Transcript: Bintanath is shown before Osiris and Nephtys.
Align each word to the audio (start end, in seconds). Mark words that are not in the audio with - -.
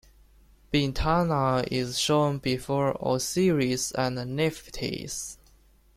Bintanath 0.73 1.67
is 1.71 1.99
shown 1.99 2.39
before 2.39 2.97
Osiris 3.05 3.91
and 3.91 4.17
Nephtys. 4.17 5.37